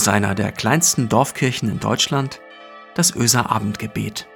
aus 0.00 0.08
einer 0.08 0.34
der 0.34 0.50
kleinsten 0.50 1.10
Dorfkirchen 1.10 1.68
in 1.68 1.78
Deutschland, 1.78 2.40
das 2.94 3.14
Öser 3.14 3.50
Abendgebet. 3.50 4.26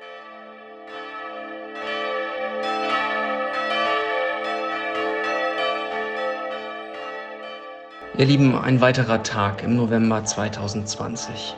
Ihr 8.19 8.27
Lieben, 8.27 8.55
ein 8.55 8.83
weiterer 8.83 9.23
Tag 9.23 9.63
im 9.63 9.77
November 9.77 10.23
2020. 10.23 11.57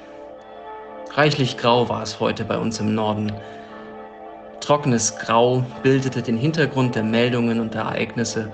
Reichlich 1.14 1.56
grau 1.56 1.88
war 1.88 2.04
es 2.04 2.20
heute 2.20 2.44
bei 2.44 2.58
uns 2.58 2.78
im 2.78 2.94
Norden. 2.94 3.32
Trockenes 4.60 5.18
Grau 5.18 5.66
bildete 5.82 6.22
den 6.22 6.36
Hintergrund 6.36 6.94
der 6.94 7.02
Meldungen 7.02 7.58
und 7.58 7.74
Ereignisse, 7.74 8.52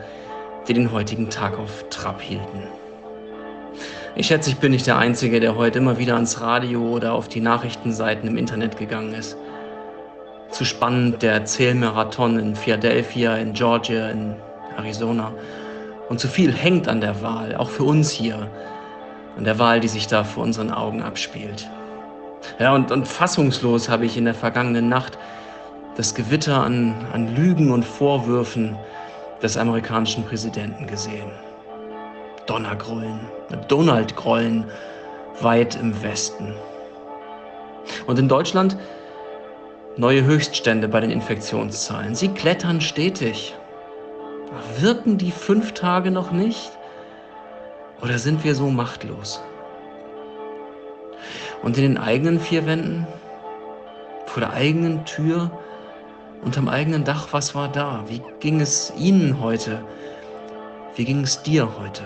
die 0.66 0.72
den 0.72 0.90
heutigen 0.92 1.28
Tag 1.28 1.58
auf 1.58 1.84
Trab 1.90 2.22
hielten. 2.22 2.81
Ich 4.14 4.26
schätze, 4.26 4.50
ich 4.50 4.58
bin 4.58 4.72
nicht 4.72 4.86
der 4.86 4.98
Einzige, 4.98 5.40
der 5.40 5.56
heute 5.56 5.78
immer 5.78 5.96
wieder 5.96 6.16
ans 6.16 6.42
Radio 6.42 6.82
oder 6.82 7.14
auf 7.14 7.28
die 7.28 7.40
Nachrichtenseiten 7.40 8.28
im 8.28 8.36
Internet 8.36 8.76
gegangen 8.76 9.14
ist. 9.14 9.38
Zu 10.50 10.66
spannend 10.66 11.22
der 11.22 11.46
Zählmarathon 11.46 12.38
in 12.38 12.54
Philadelphia, 12.54 13.36
in 13.36 13.54
Georgia, 13.54 14.10
in 14.10 14.34
Arizona. 14.76 15.32
Und 16.10 16.20
zu 16.20 16.28
viel 16.28 16.52
hängt 16.52 16.88
an 16.88 17.00
der 17.00 17.22
Wahl, 17.22 17.56
auch 17.56 17.70
für 17.70 17.84
uns 17.84 18.10
hier, 18.10 18.50
an 19.38 19.44
der 19.44 19.58
Wahl, 19.58 19.80
die 19.80 19.88
sich 19.88 20.08
da 20.08 20.24
vor 20.24 20.42
unseren 20.42 20.70
Augen 20.70 21.00
abspielt. 21.02 21.70
Ja, 22.58 22.74
und, 22.74 22.92
und 22.92 23.08
fassungslos 23.08 23.88
habe 23.88 24.04
ich 24.04 24.18
in 24.18 24.26
der 24.26 24.34
vergangenen 24.34 24.90
Nacht 24.90 25.16
das 25.96 26.14
Gewitter 26.14 26.62
an, 26.62 26.94
an 27.14 27.34
Lügen 27.34 27.70
und 27.70 27.82
Vorwürfen 27.82 28.76
des 29.42 29.56
amerikanischen 29.56 30.22
Präsidenten 30.24 30.86
gesehen. 30.86 31.30
Donnergrollen, 32.52 33.18
Donald-Grollen 33.68 34.66
weit 35.40 35.74
im 35.76 36.02
Westen. 36.02 36.52
Und 38.06 38.18
in 38.18 38.28
Deutschland 38.28 38.76
neue 39.96 40.22
Höchststände 40.22 40.86
bei 40.86 41.00
den 41.00 41.10
Infektionszahlen. 41.10 42.14
Sie 42.14 42.28
klettern 42.28 42.82
stetig. 42.82 43.54
Wirken 44.80 45.16
die 45.16 45.30
fünf 45.30 45.72
Tage 45.72 46.10
noch 46.10 46.30
nicht? 46.30 46.72
Oder 48.02 48.18
sind 48.18 48.44
wir 48.44 48.54
so 48.54 48.66
machtlos? 48.68 49.42
Und 51.62 51.78
in 51.78 51.84
den 51.84 51.96
eigenen 51.96 52.38
vier 52.38 52.66
Wänden, 52.66 53.06
vor 54.26 54.40
der 54.40 54.52
eigenen 54.52 55.06
Tür, 55.06 55.50
unterm 56.44 56.68
eigenen 56.68 57.04
Dach, 57.04 57.28
was 57.30 57.54
war 57.54 57.68
da? 57.68 58.04
Wie 58.08 58.20
ging 58.40 58.60
es 58.60 58.92
Ihnen 58.98 59.40
heute? 59.40 59.82
Wie 60.96 61.06
ging 61.06 61.22
es 61.22 61.42
dir 61.42 61.66
heute? 61.80 62.02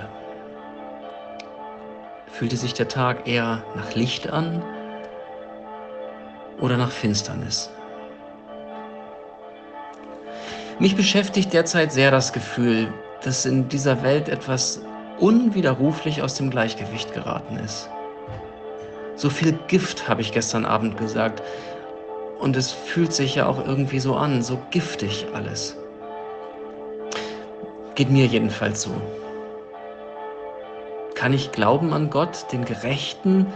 Fühlte 2.39 2.59
sich 2.59 2.75
der 2.75 2.89
Tag 2.89 3.27
eher 3.27 3.63
nach 3.77 3.95
Licht 3.95 4.29
an 4.29 4.63
oder 6.61 6.77
nach 6.77 6.91
Finsternis? 6.91 7.71
Mich 10.79 10.95
beschäftigt 10.95 11.55
derzeit 11.55 11.93
sehr 11.93 12.11
das 12.11 12.35
Gefühl, 12.35 12.93
dass 13.23 13.47
in 13.47 13.71
dieser 13.71 14.03
Welt 14.03 14.29
etwas 14.29 14.83
unwiderruflich 15.19 16.21
aus 16.21 16.35
dem 16.35 16.51
Gleichgewicht 16.51 17.15
geraten 17.15 17.57
ist. 17.57 17.89
So 19.15 19.31
viel 19.31 19.59
Gift, 19.69 20.07
habe 20.07 20.21
ich 20.21 20.31
gestern 20.31 20.67
Abend 20.67 20.99
gesagt. 20.99 21.43
Und 22.39 22.55
es 22.55 22.71
fühlt 22.71 23.15
sich 23.15 23.37
ja 23.37 23.47
auch 23.47 23.67
irgendwie 23.67 23.99
so 23.99 24.15
an, 24.15 24.43
so 24.43 24.61
giftig 24.71 25.25
alles. 25.33 25.75
Geht 27.95 28.11
mir 28.11 28.27
jedenfalls 28.27 28.83
so. 28.83 28.91
Kann 31.17 31.33
ich 31.33 31.51
glauben 31.51 31.95
an 31.95 32.11
Gott, 32.11 32.53
den 32.53 32.67
Gerechten, 32.67 33.47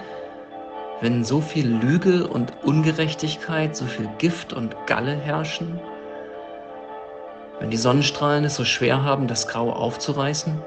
wenn 1.03 1.25
so 1.25 1.42
viel 1.42 1.69
Lüge 1.69 2.27
und 2.27 2.64
Ungerechtigkeit, 2.64 3.77
so 3.77 3.84
viel 3.84 4.08
Gift 4.17 4.55
und 4.55 4.74
Galle 4.86 5.14
herrschen? 5.14 5.79
Wenn 7.58 7.68
die 7.68 7.77
Sonnenstrahlen 7.77 8.45
es 8.45 8.57
so 8.57 8.64
schwer 8.64 9.05
haben, 9.05 9.27
das 9.27 9.46
Grau 9.46 9.70
aufzureißen? 9.74 10.58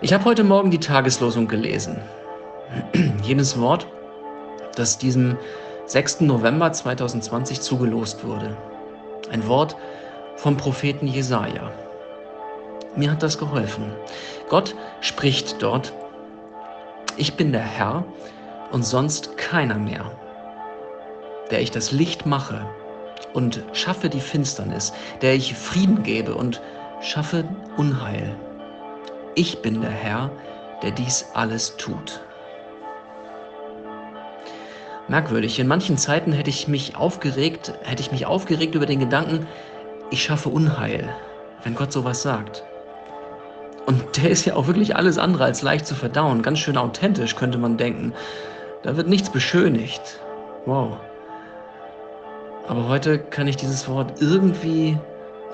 Ich 0.00 0.12
habe 0.12 0.24
heute 0.24 0.44
Morgen 0.44 0.70
die 0.70 0.78
Tageslosung 0.78 1.48
gelesen. 1.48 1.98
Jenes 3.24 3.60
Wort, 3.60 3.88
das 4.76 4.96
diesem 4.96 5.36
6. 5.86 6.20
November 6.20 6.72
2020 6.72 7.60
zugelost 7.62 8.24
wurde. 8.24 8.56
Ein 9.32 9.48
Wort 9.48 9.74
vom 10.36 10.56
Propheten 10.56 11.08
Jesaja. 11.08 11.72
Mir 12.96 13.12
hat 13.12 13.22
das 13.22 13.38
geholfen. 13.38 13.92
Gott 14.48 14.74
spricht 15.00 15.62
dort: 15.62 15.92
Ich 17.16 17.34
bin 17.34 17.52
der 17.52 17.62
Herr 17.62 18.04
und 18.72 18.84
sonst 18.84 19.36
keiner 19.36 19.76
mehr, 19.76 20.10
der 21.50 21.60
ich 21.60 21.70
das 21.70 21.92
Licht 21.92 22.26
mache 22.26 22.66
und 23.34 23.62
schaffe 23.72 24.08
die 24.08 24.20
Finsternis, 24.20 24.92
der 25.22 25.34
ich 25.34 25.54
Frieden 25.54 26.02
gebe 26.02 26.34
und 26.34 26.60
schaffe 27.00 27.44
Unheil. 27.76 28.34
Ich 29.34 29.62
bin 29.62 29.80
der 29.80 29.90
Herr, 29.90 30.30
der 30.82 30.90
dies 30.90 31.26
alles 31.34 31.76
tut. 31.76 32.20
Merkwürdig, 35.08 35.58
in 35.58 35.68
manchen 35.68 35.96
Zeiten 35.96 36.32
hätte 36.32 36.50
ich 36.50 36.68
mich 36.68 36.96
aufgeregt, 36.96 37.72
hätte 37.82 38.02
ich 38.02 38.12
mich 38.12 38.26
aufgeregt 38.26 38.74
über 38.74 38.84
den 38.84 39.00
Gedanken, 39.00 39.46
ich 40.10 40.22
schaffe 40.22 40.50
Unheil, 40.50 41.08
wenn 41.64 41.74
Gott 41.74 41.92
sowas 41.92 42.22
sagt. 42.22 42.62
Und 43.88 44.18
der 44.18 44.28
ist 44.28 44.44
ja 44.44 44.54
auch 44.54 44.66
wirklich 44.66 44.96
alles 44.96 45.16
andere 45.16 45.44
als 45.44 45.62
leicht 45.62 45.86
zu 45.86 45.94
verdauen, 45.94 46.42
ganz 46.42 46.58
schön 46.58 46.76
authentisch 46.76 47.36
könnte 47.36 47.56
man 47.56 47.78
denken. 47.78 48.12
Da 48.82 48.98
wird 48.98 49.08
nichts 49.08 49.30
beschönigt. 49.30 50.20
Wow. 50.66 50.98
Aber 52.66 52.86
heute 52.86 53.18
kann 53.18 53.48
ich 53.48 53.56
dieses 53.56 53.88
Wort 53.88 54.20
irgendwie, 54.20 54.98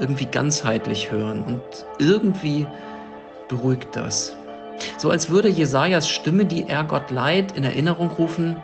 irgendwie 0.01 0.27
ganzheitlich 0.27 1.13
hören 1.13 1.45
und 1.45 1.63
irgendwie 2.01 2.67
beruhigt 3.47 3.95
das. 3.95 4.35
So 4.99 5.11
als 5.11 5.31
würde 5.31 5.49
Jesajas 5.49 6.09
Stimme, 6.09 6.45
die 6.45 6.69
er 6.69 6.83
Gott 6.83 7.13
leiht, 7.13 7.53
in 7.53 7.63
Erinnerung 7.63 8.11
rufen: 8.11 8.57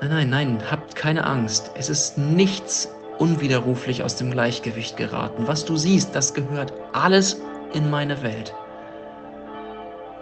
Nein, 0.00 0.10
nein, 0.10 0.30
nein, 0.30 0.62
habt 0.70 0.94
keine 0.94 1.26
Angst. 1.26 1.72
Es 1.74 1.90
ist 1.90 2.16
nichts 2.16 2.88
unwiderruflich 3.18 4.04
aus 4.04 4.14
dem 4.14 4.30
Gleichgewicht 4.30 4.96
geraten. 4.96 5.48
Was 5.48 5.64
du 5.64 5.76
siehst, 5.76 6.14
das 6.14 6.32
gehört 6.32 6.72
alles 6.92 7.40
in 7.74 7.90
meine 7.90 8.22
Welt. 8.22 8.54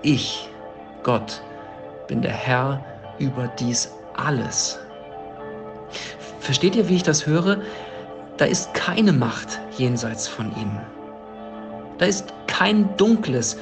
Ich, 0.02 0.48
Gott, 1.02 1.42
bin 2.06 2.22
der 2.22 2.32
Herr 2.32 2.84
über 3.18 3.48
dies 3.58 3.92
alles. 4.16 4.78
Versteht 6.40 6.74
ihr, 6.74 6.88
wie 6.88 6.96
ich 6.96 7.02
das 7.02 7.26
höre? 7.26 7.58
Da 8.36 8.46
ist 8.46 8.72
keine 8.74 9.12
Macht 9.12 9.60
jenseits 9.76 10.26
von 10.26 10.46
ihm. 10.56 10.78
Da 11.98 12.06
ist 12.06 12.32
kein 12.46 12.96
Dunkles, 12.96 13.58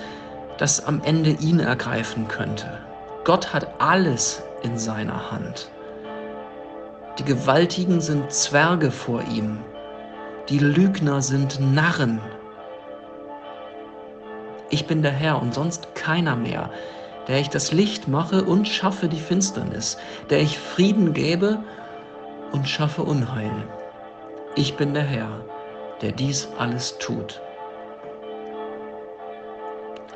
das 0.59 0.85
am 0.85 1.03
Ende 1.03 1.31
ihn 1.31 1.59
ergreifen 1.59 2.29
könnte. 2.29 2.79
Gott 3.25 3.53
hat 3.53 3.81
alles 3.81 4.43
in 4.63 4.79
seiner 4.79 5.31
Hand. 5.31 5.71
Die 7.19 7.25
Gewaltigen 7.25 8.01
sind 8.01 8.31
Zwerge 8.31 8.93
vor 8.93 9.23
ihm. 9.25 9.59
Die 10.49 10.61
Lügner 10.61 11.21
sind 11.21 11.59
Narren. 11.61 12.21
Ich 14.71 14.87
bin 14.87 15.03
der 15.03 15.13
Herr 15.13 15.41
und 15.41 15.55
sonst 15.55 15.95
keiner 15.95 16.37
mehr, 16.37 16.71
der 17.27 17.41
ich 17.41 17.49
das 17.49 17.73
Licht 17.73 18.09
mache 18.09 18.45
und 18.45 18.69
schaffe 18.69 19.09
die 19.09 19.21
Finsternis, 19.21 19.97
der 20.29 20.41
ich 20.41 20.59
Frieden 20.59 21.15
gebe 21.15 21.59
und 22.53 22.69
schaffe 22.69 23.03
Unheil. 23.03 23.53
Ich 24.57 24.77
bin 24.77 24.93
der 24.93 25.05
Herr, 25.05 25.29
der 26.03 26.13
dies 26.13 26.49
alles 26.59 26.99
tut. 26.99 27.41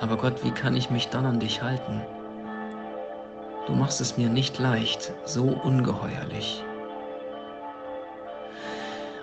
Aber 0.00 0.16
Gott, 0.16 0.44
wie 0.44 0.50
kann 0.50 0.76
ich 0.76 0.90
mich 0.90 1.08
dann 1.08 1.25
an 1.25 1.40
dich 1.40 1.62
halten? 1.62 2.02
Du 3.66 3.75
machst 3.75 4.00
es 4.00 4.16
mir 4.16 4.28
nicht 4.28 4.58
leicht, 4.58 5.12
so 5.25 5.44
ungeheuerlich. 5.44 6.64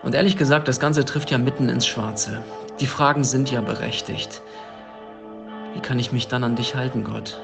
Und 0.01 0.15
ehrlich 0.15 0.37
gesagt, 0.37 0.67
das 0.67 0.79
Ganze 0.79 1.03
trifft 1.03 1.29
ja 1.29 1.37
mitten 1.37 1.67
ins 1.67 1.85
Schwarze. 1.85 2.41
Die 2.79 2.87
Fragen 2.87 3.25
sind 3.25 3.51
ja 3.51 3.59
berechtigt. 3.59 4.41
Kann 5.89 5.97
ich 5.97 6.12
mich 6.12 6.27
dann 6.27 6.44
an 6.44 6.56
dich 6.56 6.75
halten, 6.75 7.03
Gott? 7.03 7.41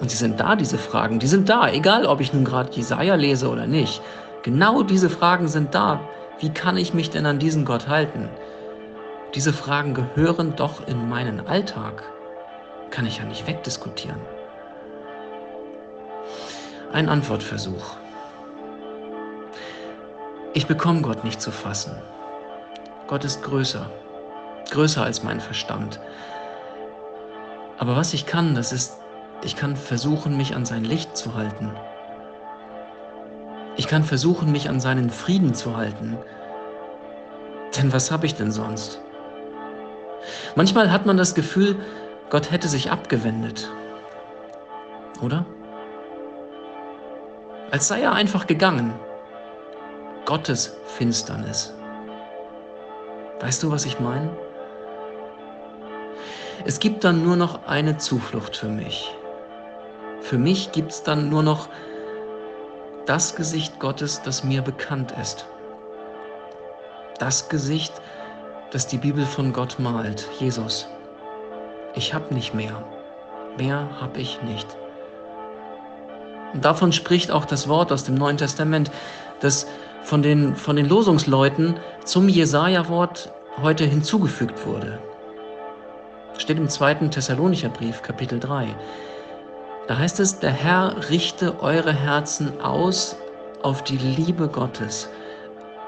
Und 0.00 0.08
sie 0.08 0.16
sind 0.16 0.38
da, 0.38 0.54
diese 0.54 0.78
Fragen. 0.78 1.18
Die 1.18 1.26
sind 1.26 1.48
da, 1.48 1.68
egal 1.68 2.06
ob 2.06 2.20
ich 2.20 2.32
nun 2.32 2.44
gerade 2.44 2.70
Jesaja 2.70 3.16
lese 3.16 3.48
oder 3.48 3.66
nicht. 3.66 4.00
Genau 4.44 4.84
diese 4.84 5.10
Fragen 5.10 5.48
sind 5.48 5.74
da. 5.74 5.98
Wie 6.38 6.50
kann 6.50 6.76
ich 6.76 6.94
mich 6.94 7.10
denn 7.10 7.26
an 7.26 7.40
diesen 7.40 7.64
Gott 7.64 7.88
halten? 7.88 8.28
Diese 9.34 9.52
Fragen 9.52 9.94
gehören 9.94 10.54
doch 10.54 10.86
in 10.86 11.08
meinen 11.08 11.44
Alltag. 11.44 12.04
Kann 12.90 13.04
ich 13.04 13.18
ja 13.18 13.24
nicht 13.24 13.48
wegdiskutieren. 13.48 14.20
Ein 16.92 17.08
Antwortversuch. 17.08 17.96
Ich 20.54 20.68
bekomme 20.68 21.02
Gott 21.02 21.24
nicht 21.24 21.42
zu 21.42 21.50
fassen. 21.50 22.00
Gott 23.08 23.24
ist 23.24 23.42
größer, 23.42 23.90
größer 24.70 25.02
als 25.02 25.24
mein 25.24 25.40
Verstand. 25.40 25.98
Aber 27.82 27.96
was 27.96 28.14
ich 28.14 28.26
kann, 28.26 28.54
das 28.54 28.72
ist 28.72 29.00
Ich 29.42 29.56
kann 29.56 29.74
versuchen, 29.74 30.36
mich 30.36 30.54
an 30.54 30.64
sein 30.64 30.84
Licht 30.84 31.16
zu 31.16 31.34
halten. 31.34 31.72
Ich 33.76 33.88
kann 33.88 34.04
versuchen, 34.04 34.52
mich 34.52 34.68
an 34.68 34.78
seinen 34.78 35.10
Frieden 35.10 35.52
zu 35.52 35.76
halten. 35.76 36.16
Denn 37.76 37.92
was 37.92 38.12
habe 38.12 38.26
ich 38.26 38.36
denn 38.36 38.52
sonst? 38.52 39.00
Manchmal 40.54 40.92
hat 40.92 41.06
man 41.06 41.16
das 41.16 41.34
Gefühl, 41.34 41.74
Gott 42.30 42.52
hätte 42.52 42.68
sich 42.68 42.88
abgewendet. 42.88 43.68
Oder? 45.20 45.44
Als 47.72 47.88
sei 47.88 48.02
er 48.02 48.12
einfach 48.12 48.46
gegangen. 48.46 48.94
Gottes 50.24 50.76
Finsternis. 50.86 51.74
Weißt 53.40 53.60
du, 53.60 53.72
was 53.72 53.86
ich 53.86 53.98
meine? 53.98 54.30
Es 56.64 56.78
gibt 56.78 57.04
dann 57.04 57.24
nur 57.24 57.36
noch 57.36 57.66
eine 57.66 57.98
Zuflucht 57.98 58.56
für 58.56 58.68
mich. 58.68 59.14
Für 60.20 60.38
mich 60.38 60.72
gibt 60.72 60.92
es 60.92 61.02
dann 61.02 61.28
nur 61.28 61.42
noch 61.42 61.68
das 63.06 63.34
Gesicht 63.34 63.80
Gottes, 63.80 64.22
das 64.22 64.44
mir 64.44 64.62
bekannt 64.62 65.12
ist. 65.20 65.46
Das 67.18 67.48
Gesicht, 67.48 67.92
das 68.70 68.86
die 68.86 68.98
Bibel 68.98 69.26
von 69.26 69.52
Gott 69.52 69.78
malt, 69.78 70.28
Jesus. 70.38 70.86
Ich 71.94 72.14
habe 72.14 72.32
nicht 72.32 72.54
mehr. 72.54 72.84
Mehr 73.58 73.88
habe 74.00 74.20
ich 74.20 74.40
nicht. 74.42 74.66
Und 76.54 76.64
davon 76.64 76.92
spricht 76.92 77.30
auch 77.30 77.44
das 77.44 77.68
Wort 77.68 77.92
aus 77.92 78.04
dem 78.04 78.14
Neuen 78.14 78.36
Testament, 78.36 78.90
das 79.40 79.66
von 80.02 80.22
den, 80.22 80.54
von 80.54 80.76
den 80.76 80.88
Losungsleuten 80.88 81.78
zum 82.04 82.28
Jesaja-Wort 82.28 83.32
heute 83.60 83.84
hinzugefügt 83.84 84.66
wurde. 84.66 84.98
Steht 86.38 86.56
im 86.58 86.68
zweiten 86.68 87.10
Thessalonicher 87.10 87.68
Brief, 87.68 88.02
Kapitel 88.02 88.40
3. 88.40 88.74
Da 89.86 89.98
heißt 89.98 90.18
es, 90.20 90.38
der 90.38 90.50
Herr 90.50 91.10
richte 91.10 91.60
eure 91.60 91.92
Herzen 91.92 92.60
aus 92.60 93.16
auf 93.62 93.84
die 93.84 93.98
Liebe 93.98 94.48
Gottes 94.48 95.08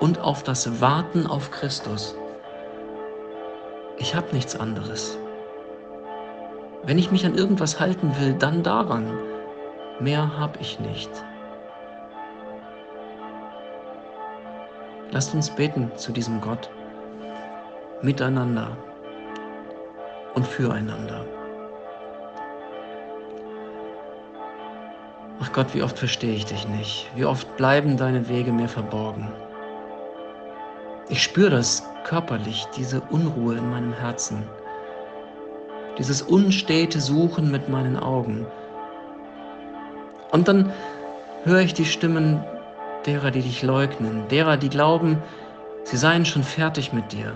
und 0.00 0.20
auf 0.20 0.43
das 0.43 0.81
Warten 0.81 1.26
auf 1.26 1.50
Christus. 1.50 2.14
Ich 3.96 4.14
habe 4.14 4.35
nichts 4.35 4.55
anderes. 4.55 5.19
Wenn 6.85 6.99
ich 6.99 7.11
mich 7.11 7.25
an 7.25 7.35
irgendwas 7.35 7.81
halten 7.81 8.14
will, 8.20 8.35
dann 8.35 8.62
daran. 8.62 9.06
Mehr 10.00 10.38
habe 10.38 10.58
ich 10.61 10.79
nicht. 10.79 11.11
Lasst 15.11 15.32
uns 15.35 15.49
beten 15.50 15.91
zu 15.96 16.12
diesem 16.12 16.41
Gott, 16.41 16.69
miteinander 18.02 18.76
und 20.34 20.46
füreinander. 20.46 21.25
Ach 25.40 25.52
Gott, 25.52 25.75
wie 25.75 25.82
oft 25.82 25.98
verstehe 25.98 26.34
ich 26.34 26.46
dich 26.46 26.66
nicht? 26.69 27.10
Wie 27.16 27.25
oft 27.25 27.56
bleiben 27.56 27.96
deine 27.96 28.28
Wege 28.28 28.52
mir 28.52 28.69
verborgen? 28.69 29.28
Ich 31.08 31.22
spüre 31.22 31.50
das 31.50 31.82
körperlich, 32.04 32.66
diese 32.76 33.00
Unruhe 33.10 33.56
in 33.56 33.70
meinem 33.70 33.92
Herzen, 33.92 34.42
dieses 35.98 36.22
unstete 36.22 37.00
Suchen 37.00 37.50
mit 37.50 37.69
meinen 37.69 37.98
Augen. 37.98 38.46
Und 40.32 40.48
dann 40.48 40.72
höre 41.44 41.60
ich 41.60 41.75
die 41.75 41.84
Stimmen 41.84 42.42
derer, 43.04 43.31
die 43.31 43.42
dich 43.42 43.62
leugnen, 43.62 44.26
derer, 44.28 44.56
die 44.56 44.70
glauben, 44.70 45.22
sie 45.84 45.96
seien 45.96 46.25
schon 46.25 46.42
fertig 46.42 46.92
mit 46.92 47.12
dir. 47.12 47.32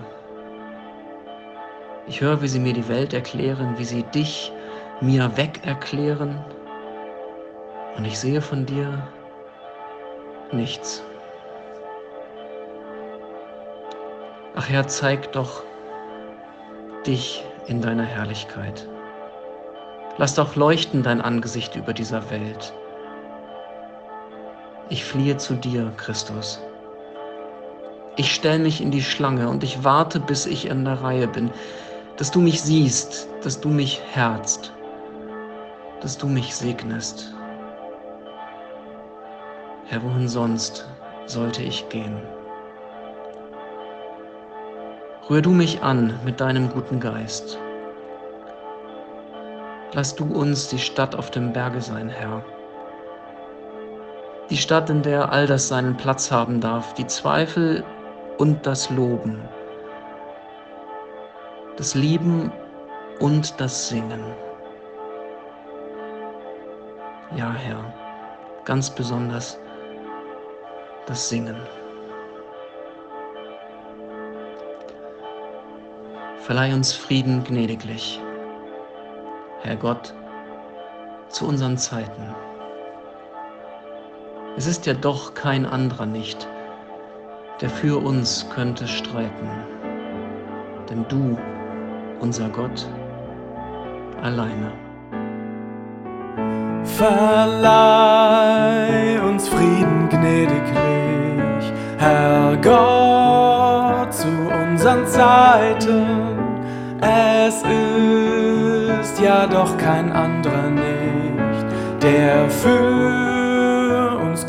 Ich 2.09 2.21
höre, 2.21 2.41
wie 2.41 2.47
sie 2.47 2.59
mir 2.59 2.73
die 2.73 2.87
Welt 2.87 3.13
erklären, 3.13 3.77
wie 3.77 3.85
sie 3.85 4.01
dich 4.01 4.51
mir 4.99 5.37
weg 5.37 5.61
erklären. 5.63 6.43
Und 7.95 8.03
ich 8.03 8.17
sehe 8.17 8.41
von 8.41 8.65
dir 8.65 9.07
nichts. 10.51 11.03
Ach 14.55 14.67
Herr, 14.67 14.87
zeig 14.87 15.31
doch 15.33 15.61
dich 17.05 17.45
in 17.67 17.79
deiner 17.79 18.05
Herrlichkeit. 18.05 18.87
Lass 20.17 20.33
doch 20.33 20.55
leuchten 20.55 21.03
dein 21.03 21.21
Angesicht 21.21 21.75
über 21.75 21.93
dieser 21.93 22.27
Welt. 22.31 22.73
Ich 24.89 25.05
fliehe 25.05 25.37
zu 25.37 25.53
dir, 25.53 25.93
Christus. 25.97 26.59
Ich 28.15 28.33
stelle 28.33 28.59
mich 28.59 28.81
in 28.81 28.89
die 28.89 29.03
Schlange 29.03 29.47
und 29.47 29.63
ich 29.63 29.83
warte, 29.83 30.19
bis 30.19 30.47
ich 30.47 30.65
in 30.65 30.83
der 30.83 31.03
Reihe 31.03 31.27
bin, 31.27 31.51
dass 32.19 32.29
du 32.29 32.41
mich 32.41 32.61
siehst, 32.61 33.27
dass 33.43 33.59
du 33.59 33.69
mich 33.69 34.01
herzt, 34.11 34.73
dass 36.01 36.17
du 36.17 36.27
mich 36.27 36.53
segnest. 36.53 37.33
Herr, 39.85 40.03
wohin 40.03 40.27
sonst 40.27 40.87
sollte 41.25 41.63
ich 41.63 41.89
gehen? 41.89 42.21
Rühr 45.29 45.41
du 45.41 45.51
mich 45.51 45.81
an 45.81 46.19
mit 46.23 46.39
deinem 46.39 46.69
guten 46.69 46.99
Geist. 46.99 47.57
Lass 49.93 50.13
du 50.13 50.25
uns 50.25 50.67
die 50.67 50.77
Stadt 50.77 51.15
auf 51.15 51.31
dem 51.31 51.53
Berge 51.53 51.81
sein, 51.81 52.09
Herr 52.09 52.43
die 54.49 54.57
Stadt, 54.57 54.89
in 54.89 55.03
der 55.03 55.31
all 55.31 55.45
das 55.45 55.67
seinen 55.67 55.95
Platz 55.95 56.31
haben 56.31 56.59
darf, 56.59 56.93
die 56.95 57.05
Zweifel 57.05 57.83
und 58.37 58.65
das 58.65 58.89
Loben, 58.89 59.39
das 61.79 61.95
Lieben 61.95 62.51
und 63.21 63.57
das 63.61 63.87
Singen. 63.87 64.21
Ja, 67.37 67.53
Herr, 67.53 67.81
ganz 68.65 68.89
besonders 68.89 69.57
das 71.05 71.29
Singen. 71.29 71.55
Verleih 76.41 76.73
uns 76.73 76.91
Frieden 76.91 77.45
gnädiglich, 77.45 78.19
Herr 79.61 79.77
Gott, 79.77 80.13
zu 81.29 81.47
unseren 81.47 81.77
Zeiten. 81.77 82.35
Es 84.57 84.67
ist 84.67 84.85
ja 84.85 84.95
doch 84.95 85.33
kein 85.33 85.65
anderer 85.65 86.05
nicht, 86.05 86.45
der 87.61 87.69
für 87.69 88.03
uns 88.03 88.45
könnte 88.49 88.85
streiten. 88.85 89.49
Denn 90.89 91.05
du, 91.07 91.37
unser 92.19 92.49
Gott, 92.49 92.87
alleine. 94.21 94.71
Verleih 96.83 97.99
uns 99.27 99.47
Frieden 99.47 100.09
gnädiglich, 100.09 101.73
Herr 101.97 102.57
Gott, 102.57 104.13
zu 104.13 104.27
unseren 104.27 105.07
Zeiten. 105.07 106.37
Es 107.01 107.63
ist 109.01 109.19
ja 109.21 109.47
doch 109.47 109.77
kein 109.77 110.11
anderer 110.11 110.69
nicht, 110.69 111.65
der 112.01 112.49
für 112.49 113.29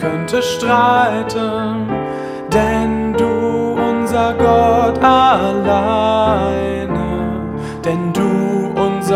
könnte 0.01 0.43
streiten, 0.43 1.89
denn 2.53 3.13
du, 3.15 3.77
unser 3.91 4.35
Gott 4.35 5.03
alleine, 5.03 6.10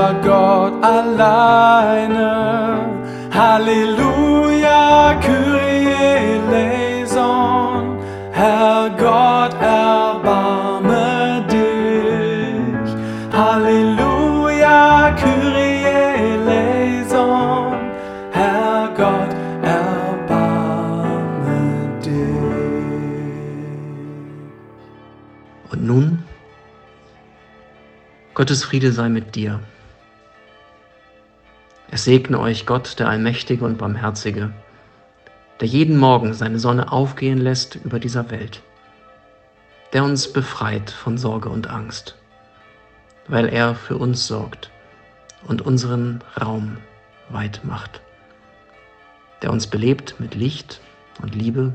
unser 0.04 0.20
Gott 0.22 0.84
alleine, 0.84 2.28
Halleluja, 3.32 5.14
Kyrie 5.20 5.88
eleison, 6.36 7.98
Herr 8.32 8.90
Gott, 8.98 9.54
erbarme 9.60 11.44
dich, 11.50 12.90
Halleluja, 13.32 15.12
Kyrie 15.16 15.84
eleison, 16.32 17.76
Herr 18.32 18.88
Gott, 18.96 19.34
nun, 25.76 26.22
Gottes 28.32 28.64
Friede 28.64 28.90
sei 28.92 29.08
mit 29.10 29.34
dir. 29.34 29.60
Es 31.94 32.02
segne 32.02 32.40
euch 32.40 32.66
Gott, 32.66 32.98
der 32.98 33.08
Allmächtige 33.08 33.64
und 33.64 33.78
Barmherzige, 33.78 34.52
der 35.60 35.68
jeden 35.68 35.96
Morgen 35.96 36.34
seine 36.34 36.58
Sonne 36.58 36.90
aufgehen 36.90 37.38
lässt 37.38 37.76
über 37.76 38.00
dieser 38.00 38.32
Welt, 38.32 38.62
der 39.92 40.02
uns 40.02 40.32
befreit 40.32 40.90
von 40.90 41.18
Sorge 41.18 41.50
und 41.50 41.70
Angst, 41.70 42.16
weil 43.28 43.46
er 43.46 43.76
für 43.76 43.96
uns 43.96 44.26
sorgt 44.26 44.72
und 45.46 45.62
unseren 45.62 46.20
Raum 46.42 46.78
weit 47.28 47.60
macht, 47.62 48.00
der 49.42 49.52
uns 49.52 49.68
belebt 49.68 50.16
mit 50.18 50.34
Licht 50.34 50.80
und 51.22 51.36
Liebe 51.36 51.72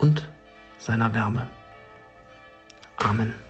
und 0.00 0.28
seiner 0.76 1.14
Wärme. 1.14 1.46
Amen. 2.98 3.45